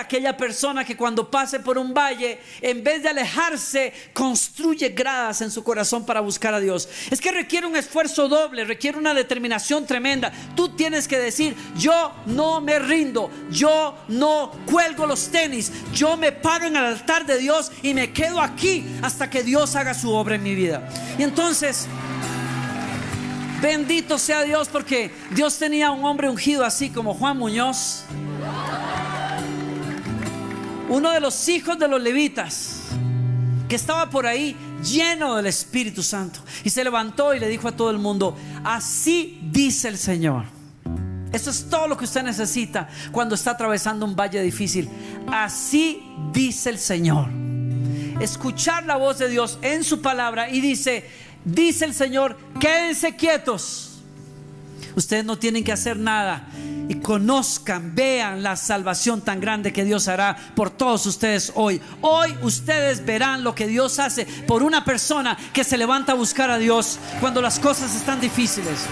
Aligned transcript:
aquella 0.00 0.36
persona 0.36 0.84
que 0.84 0.96
cuando 0.96 1.30
pase 1.30 1.60
por 1.60 1.78
un 1.78 1.94
valle, 1.94 2.40
en 2.60 2.82
vez 2.82 3.02
de 3.02 3.08
alejarse, 3.08 3.92
construye 4.12 4.90
gradas 4.90 5.40
en 5.40 5.50
su 5.50 5.62
corazón 5.62 6.04
para 6.04 6.20
buscar 6.20 6.54
a 6.54 6.60
Dios. 6.60 6.88
Es 7.10 7.20
que 7.20 7.32
requiere 7.32 7.66
un 7.66 7.76
esfuerzo 7.76 8.28
doble, 8.28 8.64
requiere 8.64 8.98
una 8.98 9.14
determinación 9.14 9.86
tremenda. 9.86 10.32
Tú 10.54 10.70
tienes 10.70 11.08
que 11.08 11.18
decir, 11.18 11.56
yo 11.76 12.12
no 12.26 12.60
me 12.60 12.78
rindo, 12.78 13.30
yo 13.50 13.96
no 14.08 14.52
cuelgo 14.66 15.06
los 15.06 15.28
tenis, 15.28 15.72
yo 15.92 16.16
me 16.16 16.32
paro 16.32 16.66
en 16.66 16.76
el 16.76 16.84
altar 16.84 17.26
de 17.26 17.38
Dios 17.38 17.72
y 17.82 17.94
me 17.94 18.12
quedo 18.12 18.40
aquí 18.40 18.84
hasta 19.02 19.30
que 19.30 19.42
Dios 19.42 19.76
haga 19.76 19.94
su 19.94 20.12
obra 20.12 20.34
en 20.36 20.42
mi 20.42 20.54
vida. 20.54 20.88
Y 21.18 21.22
entonces... 21.22 21.86
Bendito 23.62 24.18
sea 24.18 24.42
Dios 24.42 24.68
porque 24.68 25.10
Dios 25.30 25.56
tenía 25.56 25.90
un 25.90 26.04
hombre 26.04 26.28
ungido 26.28 26.66
así 26.66 26.90
como 26.90 27.14
Juan 27.14 27.38
Muñoz 27.38 28.04
uno 30.94 31.10
de 31.10 31.18
los 31.18 31.48
hijos 31.48 31.76
de 31.76 31.88
los 31.88 32.00
levitas, 32.00 32.82
que 33.68 33.74
estaba 33.74 34.08
por 34.10 34.26
ahí 34.26 34.56
lleno 34.80 35.34
del 35.34 35.46
Espíritu 35.46 36.04
Santo, 36.04 36.38
y 36.62 36.70
se 36.70 36.84
levantó 36.84 37.34
y 37.34 37.40
le 37.40 37.48
dijo 37.48 37.66
a 37.66 37.72
todo 37.72 37.90
el 37.90 37.98
mundo, 37.98 38.36
así 38.62 39.40
dice 39.50 39.88
el 39.88 39.98
Señor. 39.98 40.44
Eso 41.32 41.50
es 41.50 41.68
todo 41.68 41.88
lo 41.88 41.96
que 41.96 42.04
usted 42.04 42.22
necesita 42.22 42.88
cuando 43.10 43.34
está 43.34 43.50
atravesando 43.50 44.06
un 44.06 44.14
valle 44.14 44.40
difícil. 44.40 44.88
Así 45.26 46.00
dice 46.32 46.70
el 46.70 46.78
Señor. 46.78 47.28
Escuchar 48.20 48.86
la 48.86 48.94
voz 48.94 49.18
de 49.18 49.28
Dios 49.28 49.58
en 49.62 49.82
su 49.82 50.00
palabra 50.00 50.48
y 50.48 50.60
dice, 50.60 51.10
dice 51.44 51.86
el 51.86 51.94
Señor, 51.94 52.38
quédense 52.60 53.16
quietos. 53.16 53.98
Ustedes 54.94 55.24
no 55.24 55.36
tienen 55.36 55.64
que 55.64 55.72
hacer 55.72 55.96
nada 55.96 56.46
conozcan, 57.04 57.94
vean 57.94 58.42
la 58.42 58.56
salvación 58.56 59.20
tan 59.20 59.38
grande 59.38 59.74
que 59.74 59.84
Dios 59.84 60.08
hará 60.08 60.34
por 60.56 60.70
todos 60.70 61.04
ustedes 61.04 61.52
hoy. 61.54 61.78
Hoy 62.00 62.34
ustedes 62.40 63.04
verán 63.04 63.44
lo 63.44 63.54
que 63.54 63.66
Dios 63.66 63.98
hace 63.98 64.24
por 64.24 64.62
una 64.62 64.86
persona 64.86 65.36
que 65.52 65.64
se 65.64 65.76
levanta 65.76 66.12
a 66.12 66.14
buscar 66.14 66.50
a 66.50 66.56
Dios 66.56 66.98
cuando 67.20 67.42
las 67.42 67.58
cosas 67.60 67.94
están 67.94 68.22
difíciles. 68.22 68.86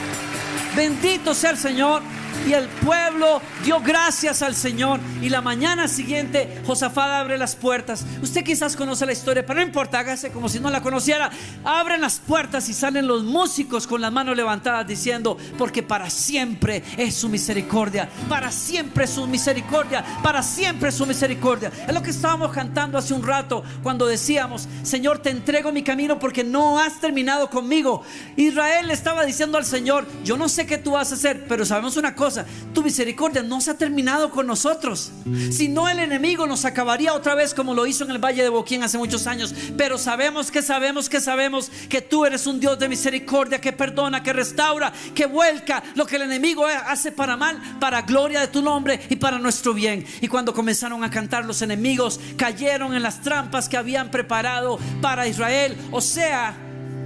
Bendito 0.77 1.33
sea 1.33 1.53
el 1.53 1.57
Señor. 1.57 2.03
Y 2.47 2.55
el 2.55 2.67
pueblo 2.67 3.41
dio 3.65 3.81
gracias 3.81 4.43
al 4.43 4.57
Señor. 4.57 4.99
Y 5.21 5.29
la 5.29 5.41
mañana 5.41 5.87
siguiente, 5.87 6.61
Josafat 6.67 7.11
abre 7.11 7.39
las 7.39 7.55
puertas. 7.55 8.05
Usted 8.21 8.43
quizás 8.43 8.75
conoce 8.75 9.07
la 9.07 9.13
historia, 9.13 9.47
pero 9.47 9.61
no 9.61 9.67
importa, 9.67 10.01
hágase 10.01 10.31
como 10.33 10.49
si 10.49 10.59
no 10.59 10.69
la 10.69 10.83
conociera. 10.83 11.31
Abren 11.65 12.01
las 12.01 12.19
puertas 12.19 12.69
y 12.69 12.75
salen 12.75 13.07
los 13.07 13.23
músicos 13.23 13.87
con 13.87 14.01
las 14.01 14.13
manos 14.13 14.37
levantadas 14.37 14.87
diciendo, 14.87 15.37
porque 15.57 15.85
para 15.85 16.11
siempre 16.11 16.83
es 16.97 17.15
su 17.15 17.29
misericordia. 17.29 18.09
Para 18.29 18.51
siempre 18.51 19.05
es 19.05 19.11
su 19.11 19.27
misericordia. 19.29 20.05
Para 20.23 20.43
siempre 20.43 20.89
es 20.89 20.97
su 20.97 21.07
misericordia. 21.07 21.71
Es 21.87 21.95
lo 21.95 22.03
que 22.03 22.11
estábamos 22.11 22.51
cantando 22.51 22.99
hace 22.99 23.15
un 23.15 23.23
rato 23.23 23.63
cuando 23.85 24.07
decíamos, 24.07 24.69
Señor, 24.83 25.19
te 25.21 25.31
entrego 25.31 25.71
mi 25.71 25.85
camino 25.85 26.19
porque 26.19 26.43
no 26.43 26.81
has 26.81 27.01
terminado 27.01 27.49
conmigo. 27.51 28.03
Israel 28.37 28.91
estaba 28.91 29.25
diciendo 29.25 29.59
al 29.59 29.65
Señor, 29.65 30.09
yo 30.25 30.37
no 30.37 30.49
sé 30.49 30.67
qué 30.67 30.79
tú 30.79 30.93
vas 30.93 31.13
a 31.13 31.15
hacer, 31.15 31.47
pero 31.47 31.65
sabemos 31.65 31.97
una 31.97 32.17
cosa 32.17 32.32
tu 32.75 32.83
misericordia 32.83 33.43
no 33.43 33.61
se 33.61 33.71
ha 33.71 33.75
terminado 33.75 34.31
con 34.31 34.47
nosotros. 34.47 35.11
Si 35.51 35.69
no, 35.69 35.89
el 35.89 35.99
enemigo 35.99 36.47
nos 36.47 36.65
acabaría 36.65 37.15
otra 37.15 37.35
vez 37.35 37.55
como 37.55 37.75
lo 37.75 37.87
hizo 37.87 38.05
en 38.05 38.11
el 38.11 38.19
Valle 38.19 38.43
de 38.43 38.49
Boquín 38.49 38.83
hace 38.83 38.99
muchos 38.99 39.27
años. 39.27 39.55
Pero 39.77 39.99
sabemos 39.99 40.51
que 40.51 40.63
sabemos 40.63 41.09
que 41.09 41.21
sabemos 41.21 41.71
que 41.89 42.01
tú 42.01 42.25
eres 42.25 42.47
un 42.47 42.61
Dios 42.61 42.79
de 42.79 42.89
misericordia, 42.89 43.61
que 43.61 43.73
perdona, 43.73 44.23
que 44.23 44.33
restaura, 44.33 44.93
que 45.15 45.27
vuelca 45.27 45.83
lo 45.95 46.07
que 46.07 46.17
el 46.17 46.23
enemigo 46.23 46.67
hace 46.67 47.13
para 47.13 47.37
mal, 47.37 47.61
para 47.81 48.03
gloria 48.03 48.41
de 48.41 48.49
tu 48.49 48.63
nombre 48.63 49.01
y 49.09 49.17
para 49.17 49.39
nuestro 49.39 49.75
bien. 49.75 50.05
Y 50.21 50.29
cuando 50.29 50.55
comenzaron 50.55 51.03
a 51.05 51.11
cantar, 51.11 51.45
los 51.45 51.63
enemigos 51.63 52.21
cayeron 52.37 52.95
en 52.95 53.03
las 53.03 53.21
trampas 53.21 53.69
que 53.69 53.77
habían 53.77 54.11
preparado 54.11 54.79
para 55.01 55.27
Israel. 55.27 55.77
O 55.91 56.01
sea, 56.01 56.55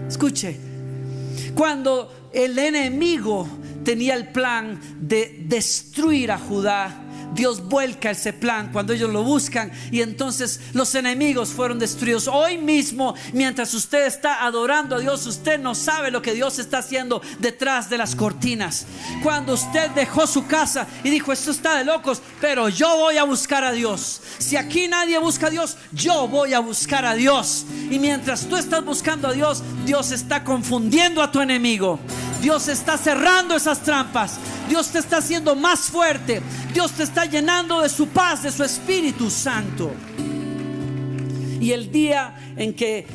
escuche, 0.09 0.59
cuando 1.55 2.31
el 2.33 2.59
enemigo 2.59 3.49
tenía 3.87 4.15
el 4.17 4.27
plan 4.33 4.81
de 5.01 5.45
destruir 5.47 6.33
a 6.33 6.39
Judá 6.39 7.07
Dios 7.37 7.69
vuelca 7.69 8.11
ese 8.11 8.33
plan 8.33 8.71
cuando 8.73 8.93
ellos 8.93 9.11
lo 9.11 9.23
buscan 9.23 9.71
y 9.91 10.01
entonces 10.01 10.61
los 10.73 10.95
enemigos 10.95 11.51
fueron 11.51 11.79
destruidos. 11.79 12.29
Hoy 12.29 12.59
mismo, 12.59 13.15
mientras 13.33 13.75
usted 13.75 14.07
está 14.07 14.45
adorando 14.45 14.97
a 14.97 14.99
Dios, 14.99 15.27
usted 15.27 15.61
no 15.61 15.75
sabe 15.75 16.11
lo 16.11 16.23
que 16.23 16.35
Dios 16.35 16.59
está 16.59 16.79
haciendo 16.79 17.21
detrás 17.39 17.91
de 17.91 17.99
las 17.99 18.17
cortinas. 18.17 18.87
Cuando 19.23 19.55
usted 19.55 19.91
dejó 19.91 20.27
su 20.27 20.47
casa 20.47 20.87
y 21.05 21.11
dijo, 21.11 21.33
esto 21.33 21.51
está 21.51 21.77
de 21.77 21.85
locos, 21.85 22.23
pero 22.41 22.69
yo 22.69 22.97
voy 22.97 23.19
a 23.19 23.25
buscar 23.25 23.65
a 23.65 23.73
Dios. 23.73 24.23
Si 24.39 24.57
aquí 24.57 24.89
nadie 24.89 25.19
busca 25.19 25.49
a 25.49 25.51
Dios, 25.51 25.77
yo 25.93 26.29
voy 26.29 26.55
a 26.55 26.61
buscar 26.61 27.05
a 27.05 27.15
Dios. 27.15 27.67
Y 27.91 27.99
mientras 27.99 28.47
tú 28.47 28.57
estás 28.57 28.85
buscando 28.85 29.29
a 29.29 29.33
Dios, 29.33 29.63
Dios 29.85 30.11
está 30.11 30.43
confundiendo 30.43 31.23
a 31.23 31.31
tu 31.31 31.41
enemigo. 31.41 32.01
Dios 32.41 32.69
está 32.69 32.97
cerrando 32.99 33.57
esas 33.57 33.83
trampas. 33.83 34.39
Dios 34.69 34.89
te 34.89 34.99
está 34.99 35.19
haciendo 35.19 35.55
más 35.55 35.81
fuerte. 35.81 36.43
Dios 36.73 36.93
te 36.93 37.03
está 37.03 37.25
llenando 37.25 37.81
de 37.81 37.89
su 37.89 38.09
paz, 38.09 38.43
de 38.43 38.53
su 38.53 38.65
Espíritu 38.65 39.31
Santo. 39.31 39.93
Y 41.61 41.73
el 41.73 41.91
día 41.91 42.35
en 42.57 42.75
que 42.75 43.07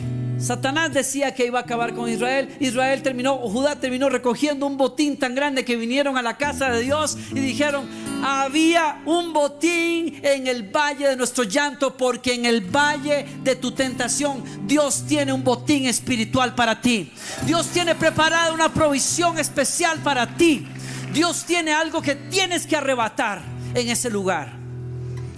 Satanás 0.41 0.91
decía 0.91 1.35
que 1.35 1.45
iba 1.45 1.59
a 1.59 1.61
acabar 1.61 1.93
con 1.93 2.09
Israel. 2.09 2.49
Israel 2.59 3.03
terminó, 3.03 3.37
Judá 3.37 3.75
terminó 3.75 4.09
recogiendo 4.09 4.65
un 4.65 4.75
botín 4.75 5.17
tan 5.17 5.35
grande 5.35 5.63
que 5.63 5.75
vinieron 5.75 6.17
a 6.17 6.23
la 6.23 6.37
casa 6.37 6.71
de 6.71 6.81
Dios 6.81 7.17
y 7.31 7.39
dijeron, 7.39 7.87
había 8.23 9.01
un 9.05 9.33
botín 9.33 10.19
en 10.23 10.47
el 10.47 10.63
valle 10.63 11.09
de 11.09 11.15
nuestro 11.15 11.43
llanto 11.43 11.95
porque 11.97 12.33
en 12.33 12.45
el 12.45 12.61
valle 12.61 13.25
de 13.43 13.55
tu 13.55 13.71
tentación 13.71 14.43
Dios 14.65 15.05
tiene 15.07 15.33
un 15.33 15.43
botín 15.43 15.85
espiritual 15.85 16.55
para 16.55 16.81
ti. 16.81 17.11
Dios 17.45 17.67
tiene 17.67 17.95
preparada 17.95 18.51
una 18.53 18.73
provisión 18.73 19.39
especial 19.39 19.99
para 19.99 20.35
ti. 20.37 20.67
Dios 21.13 21.45
tiene 21.45 21.73
algo 21.73 22.01
que 22.01 22.15
tienes 22.15 22.65
que 22.65 22.77
arrebatar 22.77 23.41
en 23.73 23.89
ese 23.89 24.09
lugar. 24.09 24.53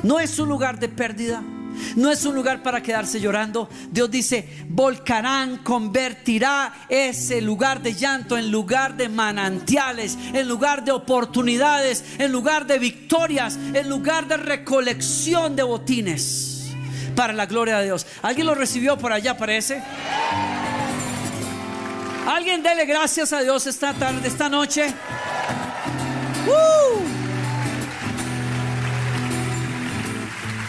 No 0.04 0.20
es 0.20 0.38
un 0.40 0.50
lugar 0.50 0.80
de 0.80 0.90
pérdida. 0.90 1.44
No 1.96 2.12
es 2.12 2.26
un 2.26 2.36
lugar 2.36 2.64
para 2.64 2.82
quedarse 2.82 3.20
llorando. 3.20 3.70
Dios 3.92 4.10
dice, 4.10 4.48
volcarán, 4.70 5.58
convertirá 5.58 6.74
ese 6.90 7.42
lugar 7.42 7.82
de 7.82 7.94
llanto 7.94 8.38
en 8.38 8.52
lugar 8.52 8.96
de 8.96 9.10
manantiales, 9.10 10.18
en 10.34 10.48
lugar 10.48 10.84
de 10.84 10.92
oportunidades, 10.92 12.04
en 12.18 12.32
lugar 12.32 12.66
de 12.66 12.80
victorias, 12.80 13.58
en 13.74 13.90
lugar 13.90 14.28
de 14.28 14.38
recolección 14.38 15.56
de 15.56 15.64
botines 15.64 16.74
para 17.16 17.34
la 17.34 17.46
gloria 17.46 17.78
de 17.80 17.86
Dios. 17.86 18.06
¿Alguien 18.22 18.48
lo 18.48 18.56
recibió 18.56 18.98
por 18.98 19.14
allá, 19.14 19.38
parece? 19.38 19.82
¿Alguien 22.28 22.64
dele 22.64 22.86
gracias 22.86 23.34
a 23.34 23.42
Dios 23.42 23.68
esta 23.68 23.94
tarde, 23.94 24.28
esta 24.28 24.50
noche? 24.50 24.94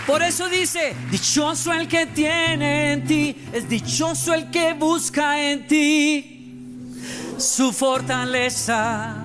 Por 0.07 0.23
eso 0.23 0.49
dice, 0.49 0.95
dichoso 1.11 1.73
el 1.73 1.89
que 1.89 2.07
tiene 2.07 2.93
en 2.93 3.07
ti, 3.07 3.35
es 3.53 3.69
dichoso 3.69 4.35
el 4.35 4.51
que 4.51 4.75
busca 4.75 5.41
en 5.51 5.67
ti 5.67 6.35
su 7.39 7.73
fortaleza. 7.73 9.17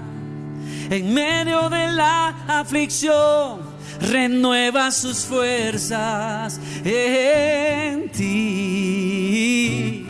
En 0.90 1.14
medio 1.14 1.70
de 1.70 1.92
la 1.92 2.30
aflicción, 2.48 3.60
renueva 4.02 4.90
sus 4.92 5.26
fuerzas 5.26 6.60
en 6.84 8.10
ti. 8.12 10.06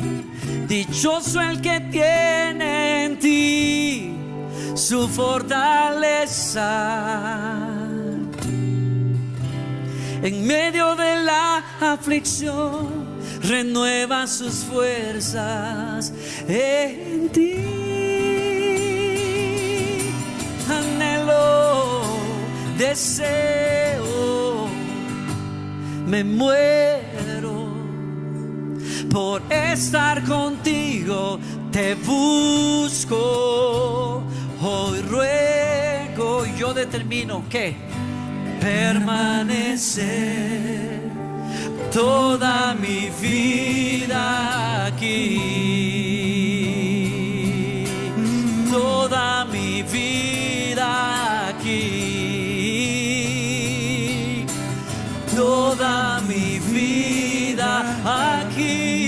Dichoso 0.67 1.41
el 1.41 1.59
que 1.61 1.79
tiene 1.91 3.05
en 3.05 3.17
ti 3.17 4.13
su 4.75 5.07
fortaleza. 5.07 6.59
En 10.21 10.45
medio 10.45 10.95
de 10.95 11.23
la 11.23 11.63
aflicción, 11.79 13.07
renueva 13.41 14.27
sus 14.27 14.65
fuerzas 14.65 16.11
en 16.47 17.29
ti. 17.29 17.55
Anhelo, 20.69 22.01
deseo, 22.77 24.67
me 26.05 26.23
muero 26.23 27.69
por 29.09 29.41
estar 29.49 30.23
contigo, 30.25 31.39
te 31.71 31.95
busco. 31.95 33.17
Hoy 34.61 34.99
ruego, 35.03 36.45
yo 36.57 36.73
determino 36.73 37.43
que 37.49 37.88
permanecer 38.59 40.09
toda 41.91 42.75
mi 42.75 43.09
vida 43.21 44.85
aquí, 44.87 45.39
toda 48.71 49.45
mi 49.45 49.83
vida 49.83 51.47
aquí, 51.49 51.95
toda 55.35 56.21
mi 56.27 56.59
vida 56.59 57.81
aquí. 58.05 58.99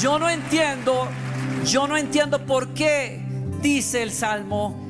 Yo 0.00 0.18
no 0.18 0.28
entiendo, 0.28 1.08
yo 1.64 1.86
no 1.86 1.96
entiendo 1.96 2.44
por 2.44 2.68
qué 2.74 3.20
dice 3.62 4.02
el 4.02 4.12
Salmo 4.12 4.88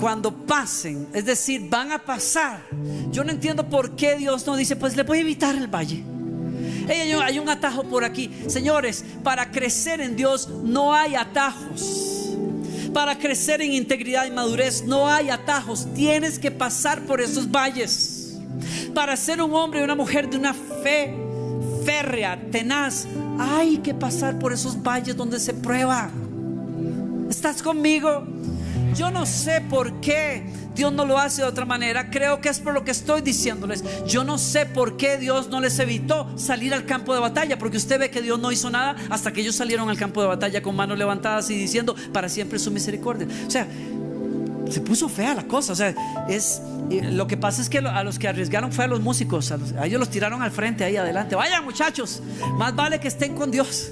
cuando 0.00 0.32
pasen, 0.32 1.08
es 1.12 1.24
decir, 1.24 1.68
van 1.68 1.92
a 1.92 1.98
pasar. 1.98 2.62
Yo 3.10 3.24
no 3.24 3.30
entiendo 3.30 3.68
por 3.68 3.96
qué 3.96 4.16
Dios 4.16 4.46
no 4.46 4.56
dice, 4.56 4.76
pues 4.76 4.96
le 4.96 5.02
voy 5.02 5.18
a 5.18 5.20
evitar 5.22 5.54
el 5.54 5.66
valle. 5.66 6.04
Hay 6.88 7.38
un 7.38 7.48
atajo 7.48 7.84
por 7.84 8.04
aquí. 8.04 8.30
Señores, 8.46 9.04
para 9.22 9.50
crecer 9.50 10.00
en 10.00 10.16
Dios 10.16 10.48
no 10.48 10.94
hay 10.94 11.14
atajos. 11.14 12.30
Para 12.94 13.18
crecer 13.18 13.60
en 13.60 13.72
integridad 13.72 14.26
y 14.26 14.30
madurez 14.30 14.84
no 14.84 15.06
hay 15.08 15.28
atajos. 15.30 15.86
Tienes 15.94 16.38
que 16.38 16.50
pasar 16.50 17.02
por 17.02 17.20
esos 17.20 17.50
valles. 17.50 18.38
Para 18.94 19.16
ser 19.16 19.42
un 19.42 19.52
hombre 19.54 19.80
y 19.80 19.84
una 19.84 19.94
mujer 19.94 20.30
de 20.30 20.38
una 20.38 20.54
fe 20.54 21.27
férrea, 21.88 22.38
tenaz, 22.52 23.06
hay 23.38 23.78
que 23.78 23.94
pasar 23.94 24.38
por 24.38 24.52
esos 24.52 24.82
valles 24.82 25.16
donde 25.16 25.40
se 25.40 25.54
prueba. 25.54 26.10
¿Estás 27.30 27.62
conmigo? 27.62 28.26
Yo 28.94 29.10
no 29.10 29.24
sé 29.24 29.62
por 29.70 29.98
qué 30.02 30.44
Dios 30.74 30.92
no 30.92 31.06
lo 31.06 31.16
hace 31.16 31.40
de 31.40 31.48
otra 31.48 31.64
manera. 31.64 32.10
Creo 32.10 32.42
que 32.42 32.50
es 32.50 32.60
por 32.60 32.74
lo 32.74 32.84
que 32.84 32.90
estoy 32.90 33.22
diciéndoles. 33.22 33.82
Yo 34.06 34.22
no 34.22 34.36
sé 34.36 34.66
por 34.66 34.98
qué 34.98 35.16
Dios 35.16 35.48
no 35.48 35.60
les 35.60 35.78
evitó 35.78 36.28
salir 36.36 36.74
al 36.74 36.84
campo 36.84 37.14
de 37.14 37.20
batalla. 37.20 37.58
Porque 37.58 37.78
usted 37.78 37.98
ve 37.98 38.10
que 38.10 38.20
Dios 38.20 38.38
no 38.38 38.52
hizo 38.52 38.68
nada 38.68 38.94
hasta 39.08 39.32
que 39.32 39.40
ellos 39.40 39.56
salieron 39.56 39.88
al 39.88 39.96
campo 39.96 40.20
de 40.20 40.28
batalla 40.28 40.60
con 40.60 40.76
manos 40.76 40.98
levantadas 40.98 41.48
y 41.48 41.56
diciendo, 41.56 41.96
para 42.12 42.28
siempre 42.28 42.58
su 42.58 42.70
misericordia. 42.70 43.26
O 43.46 43.50
sea, 43.50 43.66
se 44.70 44.80
puso 44.80 45.08
fea 45.08 45.34
la 45.34 45.44
cosa. 45.44 45.72
O 45.72 45.76
sea, 45.76 45.94
es 46.28 46.60
lo 46.90 47.26
que 47.26 47.36
pasa 47.36 47.60
es 47.60 47.68
que 47.68 47.78
a 47.78 48.02
los 48.04 48.18
que 48.18 48.28
arriesgaron 48.28 48.72
fue 48.72 48.84
a 48.84 48.88
los 48.88 49.00
músicos. 49.00 49.52
A, 49.52 49.86
ellos 49.86 50.00
los 50.00 50.10
tiraron 50.10 50.42
al 50.42 50.50
frente 50.50 50.84
ahí 50.84 50.96
adelante. 50.96 51.34
Vayan 51.34 51.64
muchachos, 51.64 52.22
más 52.56 52.74
vale 52.74 52.98
que 53.00 53.08
estén 53.08 53.34
con 53.34 53.50
Dios. 53.50 53.90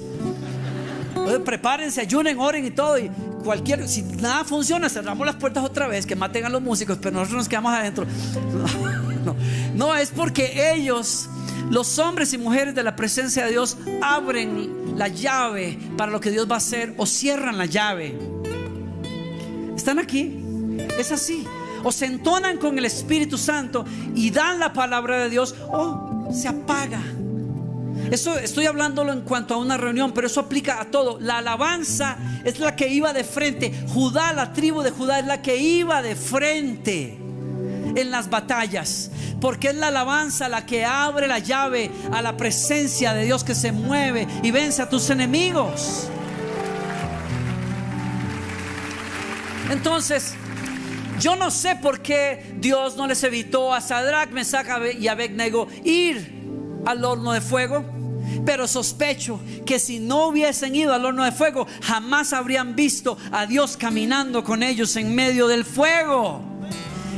prepárense, 1.45 2.01
ayunen, 2.01 2.39
oren 2.39 2.65
y 2.65 2.71
todo. 2.71 2.97
Y 2.97 3.09
cualquier, 3.43 3.87
si 3.87 4.01
nada 4.03 4.43
funciona, 4.43 4.89
cerramos 4.89 5.25
las 5.25 5.35
puertas 5.35 5.63
otra 5.63 5.87
vez, 5.87 6.05
que 6.05 6.15
maten 6.15 6.45
a 6.45 6.49
los 6.49 6.61
músicos, 6.61 6.97
pero 7.01 7.13
nosotros 7.13 7.37
nos 7.37 7.49
quedamos 7.49 7.73
adentro. 7.73 8.05
No, 9.27 9.35
no, 9.75 9.93
es 9.93 10.11
porque 10.11 10.71
ellos, 10.73 11.27
los 11.69 11.99
hombres 11.99 12.31
y 12.31 12.37
mujeres 12.37 12.73
de 12.73 12.81
la 12.81 12.95
presencia 12.95 13.43
de 13.43 13.51
Dios, 13.51 13.77
abren 14.01 14.97
la 14.97 15.09
llave 15.09 15.77
para 15.97 16.13
lo 16.13 16.21
que 16.21 16.31
Dios 16.31 16.49
va 16.49 16.55
a 16.55 16.59
hacer 16.59 16.93
o 16.95 17.05
cierran 17.05 17.57
la 17.57 17.65
llave. 17.65 18.17
¿Están 19.75 19.99
aquí? 19.99 20.46
Es 20.97 21.11
así. 21.11 21.45
O 21.83 21.91
se 21.91 22.05
entonan 22.05 22.57
con 22.57 22.77
el 22.77 22.85
Espíritu 22.85 23.37
Santo 23.37 23.85
y 24.15 24.31
dan 24.31 24.59
la 24.59 24.73
palabra 24.73 25.19
de 25.19 25.29
Dios 25.29 25.55
o 25.71 26.27
se 26.33 26.47
apaga. 26.47 27.01
Eso 28.11 28.37
estoy 28.39 28.65
hablándolo 28.65 29.11
en 29.11 29.21
cuanto 29.21 29.53
a 29.53 29.57
una 29.57 29.75
reunión, 29.75 30.13
pero 30.13 30.27
eso 30.27 30.39
aplica 30.39 30.79
a 30.79 30.85
todo. 30.85 31.19
La 31.19 31.39
alabanza 31.39 32.17
es 32.45 32.59
la 32.59 32.75
que 32.75 32.87
iba 32.87 33.11
de 33.11 33.23
frente. 33.23 33.73
Judá, 33.89 34.33
la 34.33 34.53
tribu 34.53 34.81
de 34.81 34.91
Judá, 34.91 35.19
es 35.19 35.25
la 35.25 35.41
que 35.41 35.57
iba 35.57 36.01
de 36.01 36.15
frente 36.15 37.17
en 37.95 38.11
las 38.11 38.29
batallas. 38.29 39.11
Porque 39.41 39.69
es 39.69 39.75
la 39.75 39.87
alabanza 39.87 40.47
la 40.47 40.65
que 40.65 40.85
abre 40.85 41.27
la 41.27 41.39
llave 41.39 41.91
a 42.11 42.21
la 42.21 42.37
presencia 42.37 43.13
de 43.13 43.25
Dios 43.25 43.43
que 43.43 43.55
se 43.55 43.71
mueve 43.71 44.27
y 44.41 44.51
vence 44.51 44.81
a 44.81 44.89
tus 44.89 45.09
enemigos. 45.09 46.07
Entonces, 49.69 50.33
yo 51.19 51.35
no 51.35 51.51
sé 51.51 51.75
por 51.75 52.01
qué 52.01 52.55
Dios 52.59 52.95
no 52.95 53.07
les 53.07 53.23
evitó 53.23 53.73
a 53.73 53.81
Sadrach, 53.81 54.29
Mesach 54.31 54.67
y 54.99 55.07
Abednego 55.07 55.67
ir 55.83 56.81
al 56.85 57.03
horno 57.03 57.33
de 57.33 57.41
fuego. 57.41 57.85
Pero 58.45 58.67
sospecho 58.67 59.39
que 59.65 59.79
si 59.79 59.99
no 59.99 60.27
hubiesen 60.27 60.75
ido 60.75 60.93
al 60.93 61.05
horno 61.05 61.23
de 61.23 61.31
fuego, 61.31 61.65
jamás 61.81 62.33
habrían 62.33 62.75
visto 62.75 63.17
a 63.31 63.45
Dios 63.45 63.77
caminando 63.77 64.43
con 64.43 64.63
ellos 64.63 64.95
en 64.95 65.15
medio 65.15 65.47
del 65.47 65.65
fuego. 65.65 66.41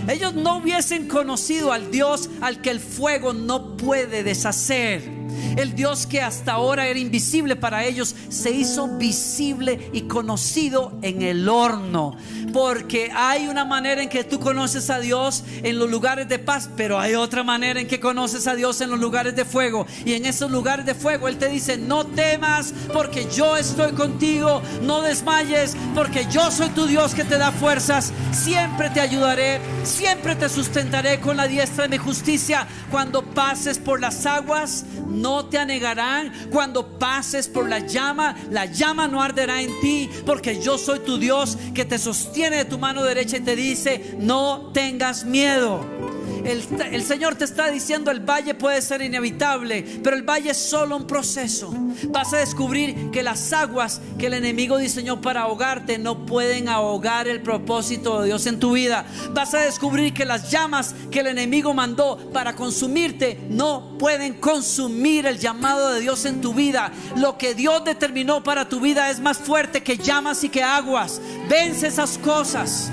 Ellos 0.08 0.34
no 0.34 0.58
hubiesen 0.58 1.08
conocido 1.08 1.72
al 1.72 1.92
Dios 1.92 2.30
al 2.42 2.62
que 2.62 2.72
el 2.72 2.80
fuego 2.80 3.34
no 3.34 3.78
puede 3.78 4.24
deshacer. 4.24 5.19
El 5.56 5.76
Dios 5.76 6.06
que 6.06 6.22
hasta 6.22 6.54
ahora 6.54 6.88
era 6.88 7.00
invisible 7.00 7.56
para 7.56 7.86
ellos 7.86 8.16
se 8.30 8.52
hizo 8.52 8.88
visible 8.98 9.90
y 9.94 10.02
conocido 10.02 10.98
en 11.02 11.22
el 11.22 11.48
horno. 11.48 12.16
Porque 12.54 13.12
hay 13.14 13.48
una 13.48 13.66
manera 13.66 14.02
en 14.02 14.10
que 14.10 14.24
tú 14.24 14.40
conoces 14.40 14.90
a 14.90 15.00
Dios 15.00 15.44
en 15.64 15.78
los 15.78 15.90
lugares 15.90 16.28
de 16.28 16.40
paz, 16.40 16.70
pero 16.76 17.00
hay 17.00 17.16
otra 17.16 17.44
manera 17.44 17.80
en 17.80 17.88
que 17.88 18.00
conoces 18.00 18.48
a 18.48 18.56
Dios 18.56 18.82
en 18.82 18.90
los 18.90 19.00
lugares 19.00 19.36
de 19.36 19.46
fuego. 19.46 19.86
Y 20.06 20.14
en 20.14 20.26
esos 20.26 20.50
lugares 20.50 20.86
de 20.86 20.96
fuego 20.96 21.28
Él 21.28 21.38
te 21.38 21.50
dice, 21.50 21.78
no 21.78 22.06
temas 22.06 22.74
porque 22.94 23.28
yo 23.34 23.58
estoy 23.58 23.94
contigo, 23.94 24.62
no 24.84 25.02
desmayes 25.02 25.76
porque 25.94 26.26
yo 26.32 26.52
soy 26.52 26.70
tu 26.70 26.86
Dios 26.86 27.14
que 27.14 27.24
te 27.24 27.38
da 27.38 27.52
fuerzas, 27.52 28.12
siempre 28.32 28.90
te 28.90 29.02
ayudaré, 29.02 29.60
siempre 29.84 30.36
te 30.36 30.50
sustentaré 30.50 31.20
con 31.20 31.38
la 31.38 31.48
diestra 31.48 31.84
de 31.84 31.90
mi 31.90 31.98
justicia. 31.98 32.68
Cuando 32.92 33.24
pases 33.24 33.78
por 33.78 34.00
las 34.00 34.26
aguas, 34.26 34.86
no 35.08 35.29
te 35.50 35.58
anegarán. 35.58 36.32
Cuando 36.52 37.00
pases 37.00 37.48
por 37.48 37.68
la 37.70 37.80
llama, 37.80 38.36
la 38.50 38.66
llama 38.66 39.08
no 39.08 39.22
arderá 39.22 39.62
en 39.62 39.80
ti, 39.80 40.10
porque 40.26 40.62
yo 40.62 40.78
soy 40.78 41.00
tu 41.00 41.18
Dios 41.18 41.58
que 41.74 41.86
te 41.86 41.98
sostiene 41.98 42.58
de 42.58 42.66
tu 42.66 42.78
mano 42.80 43.04
derecha 43.04 43.38
y 43.38 43.42
te 43.42 43.56
dice, 43.56 44.16
no 44.20 44.72
tengas 44.74 45.26
miedo. 45.26 46.09
El, 46.46 47.04
Señor 47.04 47.36
te 47.36 47.46
está 47.46 47.70
diciendo 47.70 48.12
el 48.12 48.20
valle 48.20 48.54
puede 48.54 48.82
ser 48.82 49.02
inevitable, 49.02 49.86
pero 50.04 50.16
el 50.16 50.24
valle 50.24 50.52
es 50.52 50.58
solo 50.58 50.96
un 50.96 51.08
proceso. 51.08 51.74
Vas 52.10 52.34
a 52.34 52.38
descubrir 52.38 53.12
que 53.12 53.24
las 53.24 53.52
aguas 53.54 54.02
que 54.18 54.28
el 54.28 54.34
enemigo 54.34 54.78
diseñó 54.78 55.22
para 55.22 55.42
ahogarte 55.42 55.98
no 55.98 56.26
pueden 56.26 56.70
ahogar 56.70 57.28
el 57.28 57.42
propósito 57.42 58.22
de 58.22 58.28
Dios 58.28 58.46
en 58.46 58.60
tu 58.60 58.74
vida. 58.74 59.06
Vas 59.32 59.54
a 59.54 59.62
descubrir 59.62 60.14
que 60.14 60.26
las 60.26 60.52
llamas 60.52 60.96
que 61.12 61.20
el 61.20 61.28
enemigo 61.28 61.74
mandó 61.74 62.18
para 62.32 62.56
consumirte 62.56 63.40
no 63.50 63.98
pueden 63.98 64.36
consumir 64.36 65.26
el 65.26 65.40
llamado 65.40 65.94
de 65.94 66.02
Dios 66.02 66.26
en 66.26 66.42
tu 66.42 66.54
vida. 66.54 66.92
Lo 67.16 67.38
que 67.38 67.54
Dios 67.54 67.84
determinó 67.84 68.44
para 68.44 68.70
tu 68.70 68.80
vida 68.80 69.10
es 69.10 69.20
más 69.20 69.38
fuerte 69.38 69.84
que 69.84 69.98
llamas 69.98 70.44
y 70.44 70.50
que 70.50 70.64
aguas. 70.64 71.22
Vence 71.50 71.88
esas 71.88 72.18
cosas. 72.18 72.92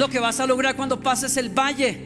Lo 0.00 0.08
que 0.08 0.18
vas 0.18 0.40
a 0.40 0.46
lograr 0.46 0.76
cuando 0.76 0.98
pases 0.98 1.36
el 1.36 1.50
valle 1.50 2.00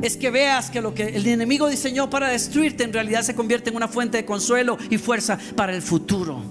es 0.00 0.16
que 0.16 0.30
veas 0.30 0.70
que 0.70 0.80
lo 0.80 0.94
que 0.94 1.02
el 1.08 1.26
enemigo 1.26 1.68
diseñó 1.68 2.08
para 2.08 2.28
destruirte 2.28 2.84
en 2.84 2.92
realidad 2.94 3.20
se 3.20 3.34
convierte 3.34 3.68
en 3.68 3.76
una 3.76 3.86
fuente 3.86 4.16
de 4.16 4.24
consuelo 4.24 4.78
y 4.88 4.96
fuerza 4.96 5.38
para 5.54 5.74
el 5.74 5.82
futuro. 5.82 6.42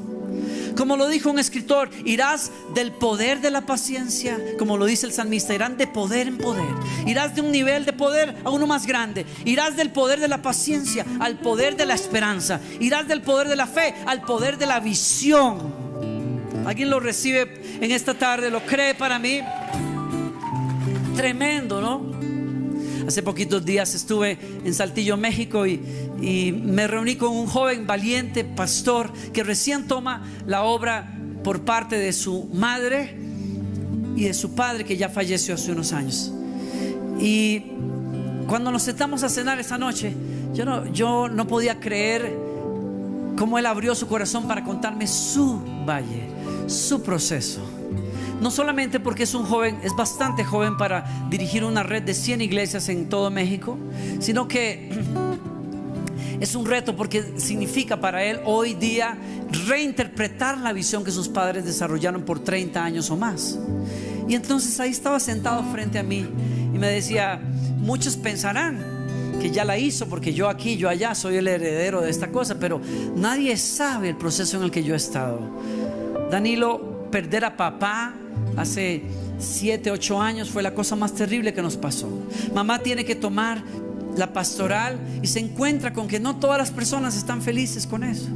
Como 0.78 0.98
lo 0.98 1.08
dijo 1.08 1.32
un 1.32 1.40
escritor, 1.40 1.90
irás 2.06 2.52
del 2.76 2.92
poder 2.92 3.42
de 3.42 3.50
la 3.50 3.62
paciencia, 3.62 4.38
como 4.60 4.78
lo 4.78 4.86
dice 4.86 5.08
el 5.08 5.14
salmista, 5.14 5.56
irán 5.56 5.78
de 5.78 5.88
poder 5.88 6.28
en 6.28 6.38
poder. 6.38 6.70
Irás 7.08 7.34
de 7.34 7.42
un 7.42 7.52
nivel 7.52 7.84
de 7.84 7.94
poder 7.94 8.36
a 8.44 8.52
uno 8.52 8.68
más 8.68 8.86
grande. 8.86 9.26
Irás 9.46 9.76
del 9.76 9.90
poder 9.90 10.20
de 10.20 10.28
la 10.28 10.44
paciencia 10.44 11.08
al 11.20 11.40
poder 11.40 11.76
de 11.76 11.88
la 11.88 11.96
esperanza. 11.96 12.62
Irás 12.80 13.08
del 13.08 13.24
poder 13.24 13.48
de 13.48 13.56
la 13.56 13.66
fe 13.66 13.96
al 14.06 14.22
poder 14.22 14.60
de 14.60 14.68
la 14.68 14.80
visión. 14.80 15.74
¿Alguien 16.68 16.92
lo 16.92 17.00
recibe 17.00 17.80
en 17.82 17.90
esta 17.90 18.14
tarde? 18.14 18.52
¿Lo 18.52 18.64
cree 18.64 18.94
para 18.94 19.18
mí? 19.18 19.42
Tremendo, 21.16 21.82
¿no? 21.82 22.22
Hace 23.08 23.24
poquitos 23.24 23.66
días 23.66 23.94
estuve 23.96 24.38
en 24.64 24.74
Saltillo, 24.74 25.18
México 25.18 25.66
y, 25.66 25.80
me 26.64 26.88
reuní 26.88 27.16
con 27.16 27.30
un 27.30 27.48
joven 27.48 27.88
valiente 27.88 28.44
pastor 28.44 29.12
que 29.34 29.44
recién 29.44 29.88
toma 29.88 30.24
la 30.46 30.64
obra 30.64 31.18
por 31.44 31.62
parte 31.62 31.98
de 31.98 32.14
su 32.14 32.48
madre 32.54 33.18
y 34.16 34.26
de 34.26 34.34
su 34.36 34.54
padre 34.54 34.86
que 34.86 34.98
ya 34.98 35.10
falleció 35.10 35.56
hace 35.56 35.72
unos 35.72 35.94
años. 35.94 36.32
Y 37.20 37.64
cuando 38.48 38.72
nos 38.72 38.84
sentamos 38.84 39.24
a 39.24 39.30
cenar 39.30 39.60
esa 39.60 39.80
noche, 39.80 40.14
yo 40.54 40.64
no, 40.64 40.86
yo 40.94 41.28
no 41.28 41.48
podía 41.48 41.80
creer 41.80 42.38
cómo 43.36 43.58
él 43.58 43.66
abrió 43.66 43.96
su 43.96 44.08
corazón 44.08 44.48
para 44.48 44.64
contarme 44.64 45.08
su 45.08 45.60
valle, 45.88 46.30
su 46.68 47.02
proceso. 47.02 47.81
No 48.42 48.52
solamente 48.52 49.00
porque 49.00 49.24
es 49.24 49.34
un 49.34 49.46
joven, 49.46 49.80
es 49.84 49.96
bastante 49.96 50.44
joven 50.44 50.76
para 50.76 51.06
dirigir 51.30 51.64
una 51.64 51.84
red 51.84 52.04
de 52.04 52.14
100 52.14 52.42
iglesias 52.42 52.90
en 52.90 53.08
todo 53.08 53.32
México, 53.32 53.78
sino 54.20 54.48
que 54.48 54.90
Es 56.42 56.56
un 56.56 56.66
reto 56.66 56.96
porque 56.96 57.24
significa 57.38 58.02
para 58.02 58.24
él 58.24 58.40
hoy 58.46 58.74
día 58.74 59.16
reinterpretar 59.68 60.58
la 60.58 60.74
visión 60.74 61.04
que 61.04 61.12
sus 61.12 61.30
padres 61.30 61.66
desarrollaron 61.66 62.24
por 62.24 62.40
30 62.40 62.84
años 62.84 63.12
o 63.12 63.16
más. 63.16 63.60
Y 64.28 64.34
entonces 64.34 64.80
ahí 64.80 64.90
estaba 64.90 65.20
sentado 65.20 65.64
frente 65.72 66.00
a 66.00 66.04
mí 66.04 66.28
y 66.74 66.80
me 66.80 66.88
decía, 66.88 67.40
muchos 67.78 68.18
pensarán 68.18 68.84
que 69.40 69.52
ya 69.52 69.64
la 69.64 69.78
hizo 69.78 70.08
porque 70.10 70.34
yo 70.34 70.50
aquí, 70.50 70.78
yo 70.78 70.90
allá 70.90 71.14
soy 71.14 71.36
el 71.36 71.48
heredero 71.48 72.02
de 72.02 72.10
esta 72.10 72.32
cosa, 72.32 72.58
pero 72.60 72.82
nadie 73.16 73.56
sabe 73.56 74.10
el 74.10 74.18
proceso 74.18 74.58
en 74.58 74.64
el 74.64 74.72
que 74.72 74.84
yo 74.84 74.96
he 74.96 74.98
estado. 74.98 75.42
Danilo, 76.32 76.91
perder 77.12 77.46
a 77.46 77.58
papá 77.58 78.14
hace 78.58 79.04
7, 79.40 79.92
8 79.92 80.22
años 80.22 80.50
fue 80.50 80.64
la 80.64 80.74
cosa 80.74 80.96
más 80.96 81.14
terrible 81.14 81.54
que 81.54 81.62
nos 81.62 81.78
pasó. 81.78 82.10
Mamá 82.54 82.80
tiene 82.80 83.06
que 83.06 83.16
tomar 83.16 83.64
la 84.18 84.34
pastoral 84.34 85.00
y 85.22 85.28
se 85.28 85.40
encuentra 85.40 85.94
con 85.94 86.08
que 86.08 86.20
no 86.20 86.38
todas 86.38 86.58
las 86.58 86.72
personas 86.72 87.16
están 87.16 87.42
felices 87.42 87.88
con 87.88 88.04
eso. 88.04 88.30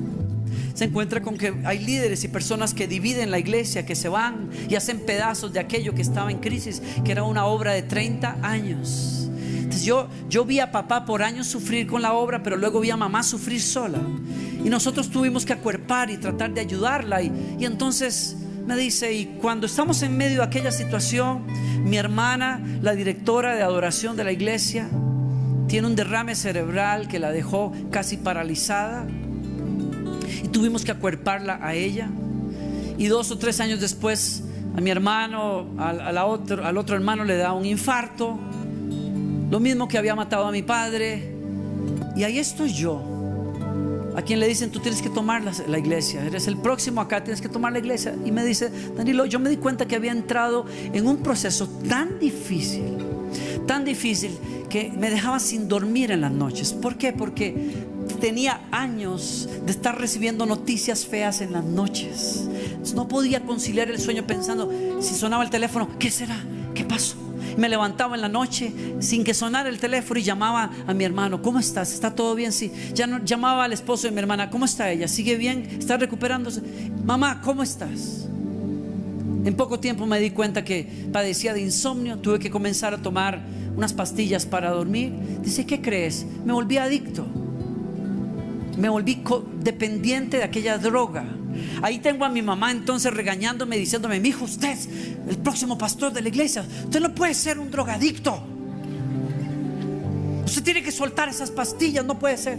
Se 0.73 0.85
encuentra 0.85 1.21
con 1.21 1.37
que 1.37 1.53
hay 1.63 1.79
líderes 1.79 2.23
y 2.25 2.27
personas 2.27 2.73
que 2.73 2.87
dividen 2.87 3.31
la 3.31 3.39
iglesia, 3.39 3.85
que 3.85 3.95
se 3.95 4.09
van 4.09 4.49
y 4.67 4.75
hacen 4.75 4.99
pedazos 4.99 5.53
de 5.53 5.59
aquello 5.59 5.95
que 5.95 6.01
estaba 6.01 6.31
en 6.31 6.39
crisis, 6.39 6.81
que 7.03 7.11
era 7.13 7.23
una 7.23 7.45
obra 7.45 7.71
de 7.71 7.81
30 7.81 8.39
años. 8.41 9.29
Entonces 9.55 9.83
yo, 9.83 10.09
yo 10.29 10.43
vi 10.43 10.59
a 10.59 10.71
papá 10.71 11.05
por 11.05 11.23
años 11.23 11.47
sufrir 11.47 11.87
con 11.87 12.01
la 12.01 12.13
obra, 12.13 12.43
pero 12.43 12.57
luego 12.57 12.81
vi 12.81 12.89
a 12.89 12.97
mamá 12.97 13.23
sufrir 13.23 13.61
sola. 13.61 13.99
Y 14.63 14.69
nosotros 14.69 15.09
tuvimos 15.09 15.45
que 15.45 15.53
acuerpar 15.53 16.09
y 16.09 16.17
tratar 16.17 16.53
de 16.53 16.59
ayudarla. 16.61 17.21
Y, 17.21 17.31
y 17.57 17.65
entonces 17.65 18.35
me 18.65 18.75
dice, 18.75 19.13
y 19.13 19.25
cuando 19.41 19.67
estamos 19.67 20.01
en 20.01 20.17
medio 20.17 20.37
de 20.37 20.43
aquella 20.43 20.71
situación, 20.71 21.45
mi 21.83 21.97
hermana, 21.97 22.61
la 22.81 22.95
directora 22.95 23.55
de 23.55 23.61
adoración 23.61 24.17
de 24.17 24.23
la 24.23 24.31
iglesia, 24.31 24.89
tiene 25.67 25.87
un 25.87 25.95
derrame 25.95 26.35
cerebral 26.35 27.07
que 27.07 27.19
la 27.19 27.31
dejó 27.31 27.71
casi 27.91 28.17
paralizada 28.17 29.05
y 30.43 30.47
tuvimos 30.47 30.83
que 30.83 30.91
acuerparla 30.91 31.59
a 31.61 31.75
ella. 31.75 32.09
Y 32.97 33.07
dos 33.07 33.29
o 33.29 33.37
tres 33.37 33.59
años 33.59 33.81
después, 33.81 34.43
a 34.75 34.81
mi 34.81 34.89
hermano, 34.89 35.67
al, 35.77 36.17
otro, 36.17 36.65
al 36.65 36.77
otro 36.77 36.95
hermano 36.95 37.23
le 37.23 37.35
da 37.37 37.53
un 37.53 37.65
infarto, 37.65 38.39
lo 39.51 39.59
mismo 39.59 39.87
que 39.87 39.97
había 39.97 40.15
matado 40.15 40.47
a 40.47 40.51
mi 40.51 40.63
padre. 40.63 41.35
Y 42.15 42.23
ahí 42.23 42.39
estoy 42.39 42.73
yo, 42.73 43.03
a 44.15 44.21
quien 44.21 44.39
le 44.39 44.47
dicen, 44.47 44.71
tú 44.71 44.79
tienes 44.79 45.01
que 45.01 45.09
tomar 45.09 45.43
la, 45.43 45.77
iglesia, 45.77 46.25
eres 46.25 46.47
el 46.47 46.57
próximo 46.57 47.01
acá, 47.01 47.23
tienes 47.23 47.41
que 47.41 47.49
tomar 47.49 47.73
la 47.73 47.79
iglesia. 47.79 48.15
Y 48.25 48.31
me 48.31 48.45
dice, 48.45 48.71
Danilo, 48.95 49.25
yo 49.25 49.39
me 49.39 49.49
di 49.49 49.57
cuenta 49.57 49.87
que 49.87 49.95
había 49.95 50.11
entrado 50.11 50.65
en 50.93 51.07
un 51.07 51.17
proceso 51.17 51.67
tan 51.89 52.19
difícil, 52.19 52.97
tan 53.67 53.83
difícil, 53.83 54.37
que 54.69 54.91
me 54.91 55.09
dejaba 55.09 55.39
sin 55.39 55.67
dormir 55.67 56.11
en 56.11 56.21
las 56.21 56.31
noches. 56.31 56.73
¿Por 56.73 56.97
qué? 56.97 57.11
Porque 57.11 57.85
tenía 58.19 58.61
años 58.71 59.49
de 59.65 59.71
estar 59.71 59.99
recibiendo 59.99 60.45
noticias 60.45 61.05
feas 61.05 61.41
en 61.41 61.51
las 61.51 61.63
noches. 61.63 62.47
no 62.95 63.07
podía 63.07 63.41
conciliar 63.41 63.89
el 63.89 63.99
sueño 63.99 64.25
pensando, 64.25 64.71
si 65.01 65.13
sonaba 65.13 65.43
el 65.43 65.49
teléfono, 65.49 65.89
¿qué 65.99 66.09
será? 66.09 66.37
¿Qué 66.73 66.85
pasó? 66.85 67.24
Me 67.57 67.69
levantaba 67.69 68.15
en 68.15 68.21
la 68.21 68.29
noche 68.29 68.73
sin 68.99 69.23
que 69.23 69.33
sonara 69.33 69.69
el 69.69 69.79
teléfono 69.79 70.19
y 70.19 70.23
llamaba 70.23 70.71
a 70.85 70.93
mi 70.93 71.03
hermano, 71.03 71.41
¿cómo 71.41 71.59
estás? 71.59 71.93
¿Está 71.93 72.13
todo 72.13 72.35
bien? 72.35 72.51
Sí. 72.51 72.71
Ya 72.93 73.07
no, 73.07 73.23
llamaba 73.23 73.63
al 73.63 73.73
esposo 73.73 74.07
de 74.07 74.11
mi 74.11 74.19
hermana, 74.19 74.49
¿cómo 74.49 74.65
está 74.65 74.91
ella? 74.91 75.07
¿Sigue 75.07 75.37
bien? 75.37 75.77
¿Está 75.79 75.97
recuperándose? 75.97 76.61
Mamá, 77.03 77.41
¿cómo 77.41 77.63
estás? 77.63 78.27
En 79.45 79.55
poco 79.55 79.79
tiempo 79.79 80.05
me 80.05 80.19
di 80.19 80.31
cuenta 80.31 80.65
que 80.65 81.07
padecía 81.13 81.53
de 81.53 81.61
insomnio, 81.61 82.17
tuve 82.17 82.39
que 82.39 82.49
comenzar 82.49 82.93
a 82.93 82.97
tomar 82.97 83.41
unas 83.77 83.93
pastillas 83.93 84.45
para 84.45 84.71
dormir. 84.71 85.13
Dice, 85.41 85.65
¿qué 85.65 85.81
crees? 85.81 86.25
Me 86.43 86.51
volví 86.51 86.77
adicto. 86.77 87.25
Me 88.77 88.89
volví 88.89 89.21
dependiente 89.61 90.37
de 90.37 90.43
aquella 90.43 90.77
droga. 90.77 91.25
Ahí 91.81 91.99
tengo 91.99 92.25
a 92.25 92.29
mi 92.29 92.41
mamá 92.41 92.71
entonces 92.71 93.13
regañándome, 93.13 93.77
diciéndome, 93.77 94.19
mi 94.19 94.29
hijo, 94.29 94.45
usted 94.45 94.69
es 94.69 94.89
el 95.27 95.37
próximo 95.37 95.77
pastor 95.77 96.13
de 96.13 96.21
la 96.21 96.29
iglesia. 96.29 96.65
Usted 96.83 96.99
no 96.99 97.13
puede 97.13 97.33
ser 97.33 97.59
un 97.59 97.71
drogadicto. 97.71 98.41
Usted 100.45 100.63
tiene 100.63 100.83
que 100.83 100.91
soltar 100.91 101.29
esas 101.29 101.51
pastillas, 101.51 102.05
no 102.05 102.17
puede 102.17 102.37
ser. 102.37 102.57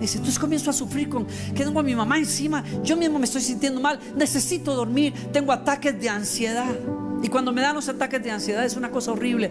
Dice, 0.00 0.18
entonces 0.18 0.38
comienzo 0.38 0.70
a 0.70 0.72
sufrir 0.72 1.08
con 1.08 1.26
que 1.26 1.64
tengo 1.64 1.80
a 1.80 1.82
mi 1.82 1.94
mamá 1.94 2.18
encima, 2.18 2.64
yo 2.82 2.96
mismo 2.96 3.18
me 3.18 3.24
estoy 3.24 3.40
sintiendo 3.40 3.80
mal, 3.80 3.98
necesito 4.16 4.74
dormir, 4.74 5.12
tengo 5.32 5.52
ataques 5.52 5.98
de 6.00 6.08
ansiedad. 6.08 6.74
Y 7.22 7.28
cuando 7.28 7.52
me 7.52 7.62
dan 7.62 7.74
los 7.74 7.88
ataques 7.88 8.22
de 8.22 8.30
ansiedad 8.30 8.64
es 8.64 8.76
una 8.76 8.90
cosa 8.90 9.12
horrible 9.12 9.50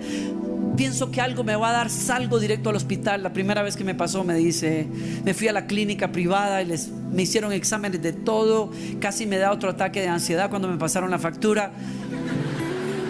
pienso 0.76 1.12
que 1.12 1.22
algo 1.22 1.44
me 1.44 1.56
va 1.56 1.70
a 1.70 1.74
dar, 1.74 1.90
salgo 1.90 2.40
directo 2.40 2.70
al 2.70 2.76
hospital. 2.76 3.24
La 3.24 3.34
primera 3.34 3.62
vez 3.62 3.76
que 3.76 3.84
me 3.84 3.96
pasó 3.96 4.24
me 4.24 4.36
dice, 4.36 4.88
me 5.24 5.34
fui 5.34 5.48
a 5.48 5.54
la 5.54 5.68
clínica 5.68 6.12
privada 6.12 6.62
y 6.62 6.66
les, 6.66 6.90
me 6.90 7.24
hicieron 7.24 7.52
exámenes 7.54 8.02
de 8.02 8.14
todo, 8.14 8.72
casi 9.00 9.26
me 9.26 9.38
da 9.38 9.52
otro 9.52 9.70
ataque 9.70 10.02
de 10.02 10.08
ansiedad 10.08 10.50
cuando 10.50 10.68
me 10.68 10.78
pasaron 10.78 11.12
la 11.12 11.20
factura. 11.20 11.72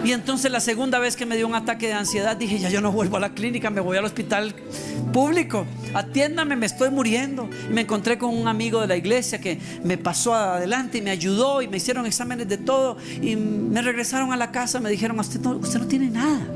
Y 0.04 0.12
entonces 0.12 0.52
la 0.52 0.60
segunda 0.60 0.98
vez 0.98 1.16
que 1.16 1.24
me 1.24 1.34
dio 1.34 1.46
un 1.46 1.54
ataque 1.54 1.86
de 1.86 1.94
ansiedad 1.94 2.36
dije, 2.36 2.58
ya 2.58 2.68
yo 2.68 2.82
no 2.82 2.92
vuelvo 2.92 3.16
a 3.16 3.20
la 3.20 3.30
clínica, 3.32 3.70
me 3.70 3.80
voy 3.80 3.96
al 3.96 4.04
hospital 4.04 4.54
público. 5.14 5.64
Atiéndame, 5.94 6.56
me 6.56 6.66
estoy 6.66 6.90
muriendo. 6.90 7.48
Me 7.70 7.80
encontré 7.80 8.18
con 8.18 8.36
un 8.36 8.46
amigo 8.46 8.82
de 8.82 8.86
la 8.86 8.96
iglesia 8.96 9.40
que 9.40 9.58
me 9.82 9.96
pasó 9.96 10.34
adelante 10.34 10.98
y 10.98 11.00
me 11.00 11.10
ayudó 11.10 11.62
y 11.62 11.68
me 11.68 11.78
hicieron 11.78 12.04
exámenes 12.04 12.46
de 12.50 12.58
todo. 12.58 12.98
Y 13.22 13.36
me 13.36 13.80
regresaron 13.80 14.30
a 14.34 14.36
la 14.36 14.52
casa, 14.52 14.78
me 14.78 14.90
dijeron, 14.90 15.18
usted 15.18 15.40
usted 15.46 15.78
no 15.78 15.86
tiene 15.86 16.10
nada 16.10 16.46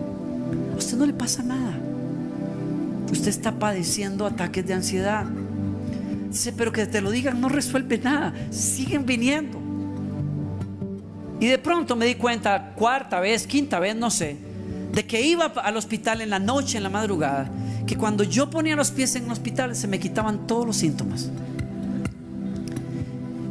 usted 0.78 0.96
no 0.96 1.06
le 1.06 1.12
pasa 1.12 1.42
nada. 1.42 1.78
Usted 3.10 3.28
está 3.28 3.52
padeciendo 3.52 4.26
ataques 4.26 4.66
de 4.66 4.74
ansiedad. 4.74 5.24
Dice, 6.30 6.52
pero 6.52 6.72
que 6.72 6.86
te 6.86 7.00
lo 7.00 7.10
digan 7.10 7.40
no 7.40 7.48
resuelve 7.48 7.98
nada. 7.98 8.32
Siguen 8.50 9.04
viniendo. 9.04 9.58
Y 11.40 11.46
de 11.46 11.58
pronto 11.58 11.94
me 11.96 12.06
di 12.06 12.16
cuenta, 12.16 12.72
cuarta 12.74 13.20
vez, 13.20 13.46
quinta 13.46 13.78
vez, 13.78 13.94
no 13.94 14.10
sé, 14.10 14.36
de 14.92 15.06
que 15.06 15.20
iba 15.22 15.46
al 15.46 15.76
hospital 15.76 16.20
en 16.20 16.30
la 16.30 16.40
noche, 16.40 16.78
en 16.78 16.82
la 16.82 16.90
madrugada, 16.90 17.48
que 17.86 17.96
cuando 17.96 18.24
yo 18.24 18.50
ponía 18.50 18.74
los 18.74 18.90
pies 18.90 19.14
en 19.14 19.24
el 19.24 19.30
hospital 19.30 19.76
se 19.76 19.86
me 19.86 20.00
quitaban 20.00 20.46
todos 20.46 20.66
los 20.66 20.76
síntomas. 20.76 21.30